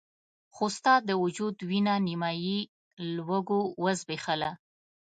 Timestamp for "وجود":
1.23-1.55